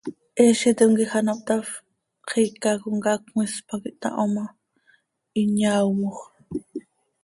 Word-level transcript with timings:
Heezitim 0.37 0.91
quij 0.97 1.11
ano 1.17 1.33
hptafp, 1.37 1.69
xiica 2.29 2.69
comcaac 2.81 3.21
cmis 3.27 3.53
pac 3.67 3.83
ihtaho 3.91 4.25
ma, 4.35 4.45
hin 5.35 5.51
yaaomoj. 5.61 6.17